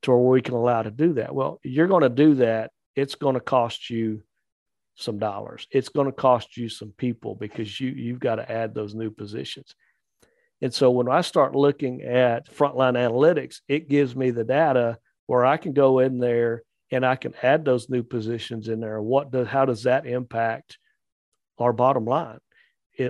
[0.01, 1.33] to where we can allow to do that.
[1.33, 2.71] Well, you're going to do that.
[2.95, 4.23] It's going to cost you
[4.95, 5.67] some dollars.
[5.71, 9.09] It's going to cost you some people because you you've got to add those new
[9.09, 9.75] positions.
[10.61, 15.45] And so when I start looking at frontline analytics, it gives me the data where
[15.45, 19.01] I can go in there and I can add those new positions in there.
[19.01, 20.77] What does how does that impact
[21.57, 22.39] our bottom line?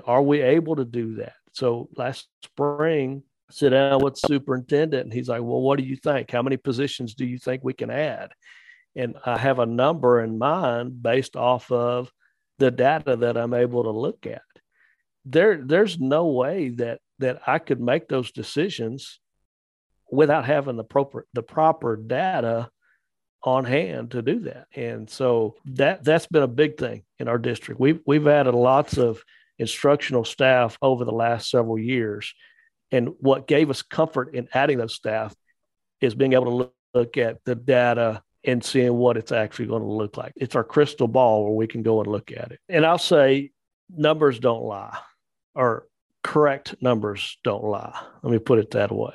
[0.06, 1.34] Are we able to do that?
[1.52, 5.98] So last spring, I sit down with superintendent and he's like, Well, what do you
[5.98, 6.32] think?
[6.32, 8.32] How many positions do you think we can add?
[8.96, 12.12] And I have a number in mind based off of
[12.60, 14.42] the data that I'm able to look at.
[15.26, 19.20] There, there's no way that that I could make those decisions
[20.12, 22.70] without having the proper the proper data
[23.44, 24.68] on hand to do that.
[24.76, 27.80] And so that that's been a big thing in our district.
[27.80, 29.24] We've we've added lots of
[29.60, 32.34] instructional staff over the last several years.
[32.92, 35.34] And what gave us comfort in adding those staff
[36.00, 39.82] is being able to look, look at the data and seeing what it's actually going
[39.82, 40.34] to look like.
[40.36, 42.60] It's our crystal ball where we can go and look at it.
[42.68, 43.52] And I'll say
[43.90, 44.98] numbers don't lie,
[45.56, 45.88] or
[46.24, 47.98] correct numbers don't lie.
[48.22, 49.14] Let me put it that way.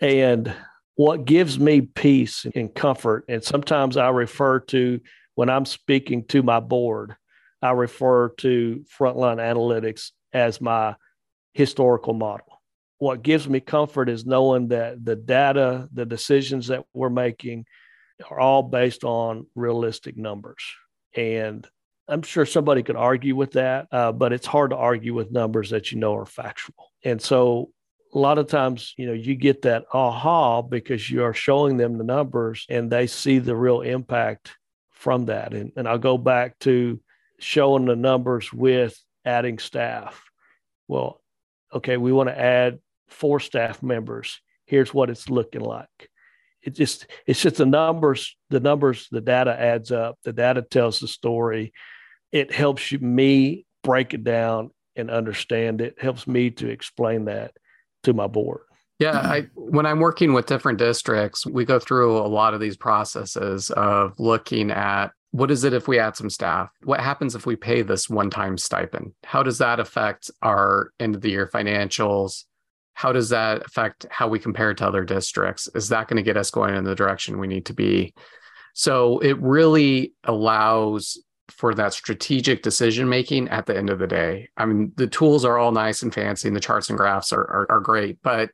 [0.00, 0.52] And
[0.96, 5.00] what gives me peace and comfort, and sometimes I refer to
[5.34, 7.16] when I'm speaking to my board,
[7.62, 10.96] I refer to frontline analytics as my
[11.54, 12.60] historical model.
[12.98, 17.66] What gives me comfort is knowing that the data, the decisions that we're making,
[18.30, 20.62] are all based on realistic numbers.
[21.16, 21.66] And
[22.08, 25.70] I'm sure somebody could argue with that, uh, but it's hard to argue with numbers
[25.70, 26.90] that you know are factual.
[27.04, 27.70] And so
[28.14, 31.96] a lot of times, you know, you get that aha because you are showing them
[31.96, 34.56] the numbers and they see the real impact
[34.90, 35.54] from that.
[35.54, 37.00] And, and I'll go back to
[37.38, 40.22] showing the numbers with adding staff.
[40.88, 41.20] Well,
[41.72, 44.40] okay, we want to add four staff members.
[44.66, 46.10] Here's what it's looking like.
[46.62, 50.18] It just it's just the numbers, the numbers, the data adds up.
[50.24, 51.72] The data tells the story.
[52.30, 56.00] It helps you, me break it down and understand it.
[56.00, 57.52] Helps me to explain that
[58.04, 58.60] to my board.
[58.98, 62.76] Yeah, I, when I'm working with different districts, we go through a lot of these
[62.76, 66.70] processes of looking at what is it if we add some staff?
[66.84, 69.14] What happens if we pay this one time stipend?
[69.24, 72.44] How does that affect our end of the year financials?
[72.94, 75.68] How does that affect how we compare to other districts?
[75.74, 78.14] Is that going to get us going in the direction we need to be?
[78.74, 84.48] So it really allows for that strategic decision making at the end of the day.
[84.56, 87.42] I mean, the tools are all nice and fancy, and the charts and graphs are,
[87.42, 88.50] are, are great, but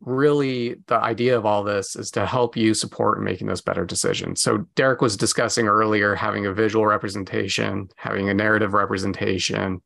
[0.00, 3.84] really the idea of all this is to help you support in making those better
[3.84, 4.40] decisions.
[4.40, 9.82] So Derek was discussing earlier having a visual representation, having a narrative representation,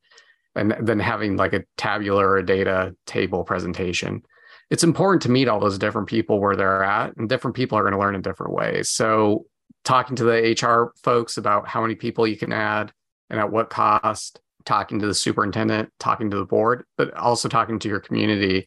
[0.55, 4.23] and then having like a tabular or data table presentation.
[4.71, 7.83] It's important to meet all those different people where they're at, and different people are
[7.83, 8.91] going to learn in different ways.
[8.91, 9.47] So
[9.85, 12.93] talking to the HR folks about how many people you can add
[13.31, 17.79] and at what cost, talking to the superintendent, talking to the board, but also talking
[17.81, 18.67] to your community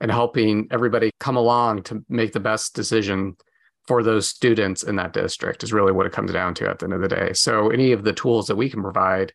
[0.00, 3.36] and helping everybody come along to make the best decision
[3.86, 6.84] for those students in that district is really what it comes down to at the
[6.84, 7.32] end of the day.
[7.32, 9.32] So any of the tools that we can provide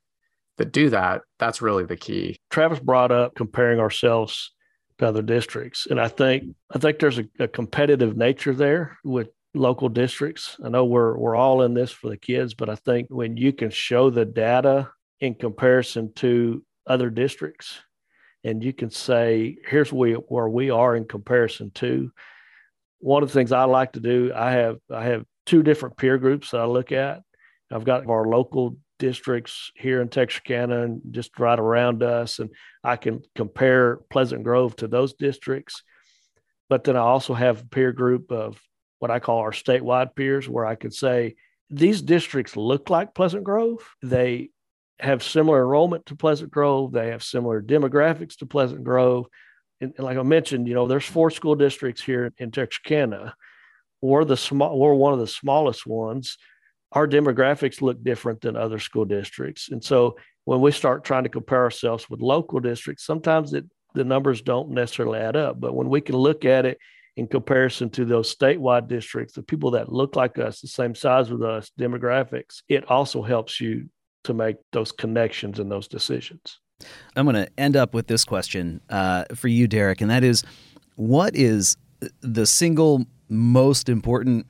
[0.57, 2.39] that do that, that's really the key.
[2.49, 4.51] Travis brought up comparing ourselves
[4.99, 5.87] to other districts.
[5.89, 10.57] And I think I think there's a, a competitive nature there with local districts.
[10.63, 13.51] I know we're we're all in this for the kids, but I think when you
[13.51, 14.89] can show the data
[15.19, 17.79] in comparison to other districts,
[18.43, 22.11] and you can say, here's we, where we are in comparison to.
[22.99, 26.17] One of the things I like to do, I have I have two different peer
[26.17, 27.21] groups that I look at.
[27.71, 32.51] I've got our local districts here in Texarkana and just right around us, and
[32.83, 35.83] I can compare Pleasant Grove to those districts.
[36.69, 38.61] But then I also have a peer group of
[38.99, 41.35] what I call our statewide peers, where I could say
[41.69, 43.79] these districts look like Pleasant Grove.
[44.03, 44.51] They
[44.99, 46.91] have similar enrollment to Pleasant Grove.
[46.91, 49.25] They have similar demographics to Pleasant Grove.
[49.81, 53.33] And, and like I mentioned, you know, there's four school districts here in Texarkana.
[53.99, 56.37] We're the small, we're one of the smallest ones.
[56.93, 59.69] Our demographics look different than other school districts.
[59.71, 64.03] And so when we start trying to compare ourselves with local districts, sometimes it, the
[64.03, 65.59] numbers don't necessarily add up.
[65.59, 66.77] But when we can look at it
[67.17, 71.29] in comparison to those statewide districts, the people that look like us, the same size
[71.29, 73.89] with us, demographics, it also helps you
[74.23, 76.59] to make those connections and those decisions.
[77.15, 80.43] I'm going to end up with this question uh, for you, Derek, and that is
[80.95, 81.77] what is
[82.21, 84.47] the single most important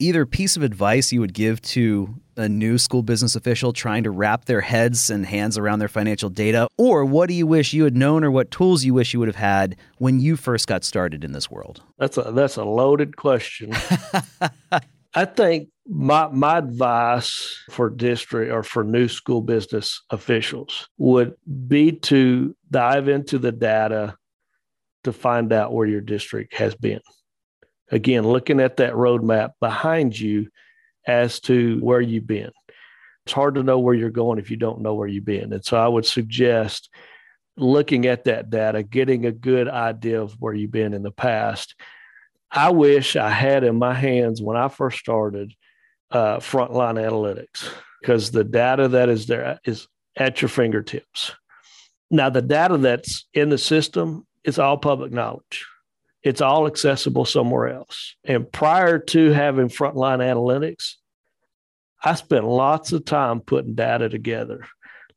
[0.00, 4.10] either piece of advice you would give to a new school business official trying to
[4.10, 6.66] wrap their heads and hands around their financial data?
[6.78, 9.28] Or what do you wish you had known or what tools you wish you would
[9.28, 11.82] have had when you first got started in this world?
[11.98, 13.72] That's a that's a loaded question.
[15.14, 21.34] I think my my advice for district or for new school business officials would
[21.68, 24.16] be to dive into the data
[25.04, 27.00] to find out where your district has been.
[27.90, 30.48] Again, looking at that roadmap behind you
[31.06, 32.50] as to where you've been.
[33.26, 35.52] It's hard to know where you're going if you don't know where you've been.
[35.52, 36.88] And so I would suggest
[37.56, 41.74] looking at that data, getting a good idea of where you've been in the past.
[42.50, 45.52] I wish I had in my hands when I first started
[46.10, 47.68] uh, frontline analytics
[48.00, 49.86] because the data that is there is
[50.16, 51.32] at your fingertips.
[52.10, 55.64] Now, the data that's in the system is all public knowledge.
[56.22, 58.16] It's all accessible somewhere else.
[58.24, 60.94] And prior to having frontline analytics,
[62.02, 64.66] I spent lots of time putting data together,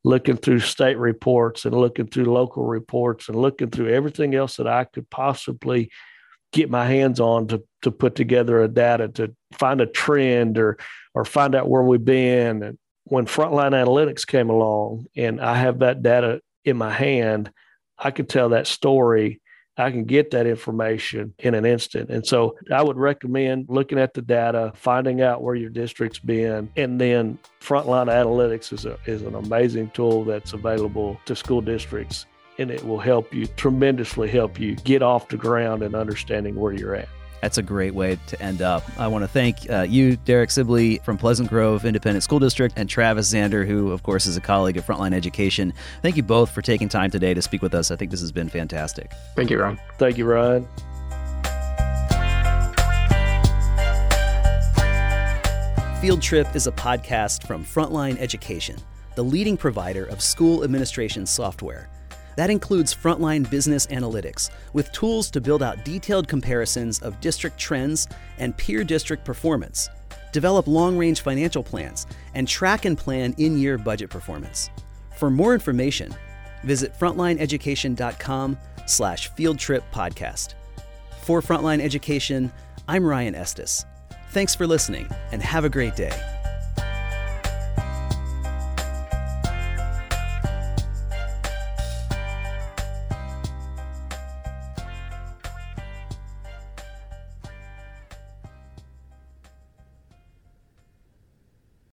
[0.03, 4.67] looking through state reports and looking through local reports and looking through everything else that
[4.67, 5.89] I could possibly
[6.51, 10.77] get my hands on to to put together a data to find a trend or
[11.13, 12.63] or find out where we've been.
[12.63, 17.51] And when frontline analytics came along and I have that data in my hand,
[17.97, 19.41] I could tell that story.
[19.77, 22.09] I can get that information in an instant.
[22.09, 26.69] And so I would recommend looking at the data, finding out where your district's been,
[26.75, 32.25] and then frontline analytics is, a, is an amazing tool that's available to school districts
[32.59, 36.71] and it will help you tremendously help you get off the ground and understanding where
[36.73, 37.09] you're at.
[37.43, 38.85] That's a great way to end up.
[38.97, 42.89] I want to thank uh, you, Derek Sibley from Pleasant Grove Independent School District, and
[42.89, 45.73] Travis Zander, who, of course, is a colleague at Frontline Education.
[46.01, 47.91] Thank you both for taking time today to speak with us.
[47.91, 49.11] I think this has been fantastic.
[49.35, 49.77] Thank you, Ron.
[49.97, 50.65] Thank you, Ryan.
[55.99, 58.77] Field Trip is a podcast from Frontline Education,
[59.15, 61.89] the leading provider of school administration software.
[62.35, 68.07] That includes frontline business analytics, with tools to build out detailed comparisons of district trends
[68.37, 69.89] and peer district performance,
[70.31, 74.69] develop long range financial plans, and track and plan in year budget performance.
[75.17, 76.13] For more information,
[76.63, 80.55] visit frontlineeducation.com slash field trip podcast.
[81.21, 82.51] For Frontline Education,
[82.87, 83.85] I'm Ryan Estes.
[84.31, 86.42] Thanks for listening and have a great day.